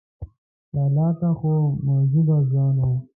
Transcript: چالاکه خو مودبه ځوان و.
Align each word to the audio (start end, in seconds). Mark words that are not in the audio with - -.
چالاکه 0.69 1.29
خو 1.39 1.53
مودبه 1.85 2.37
ځوان 2.49 2.75
و. 2.89 2.91